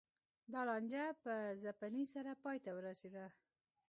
دا 0.51 0.61
لانجه 0.67 1.05
په 1.23 1.33
ځپنې 1.61 2.03
سره 2.13 2.31
پای 2.43 2.57
ته 2.63 2.69
ورسېده 2.73 3.25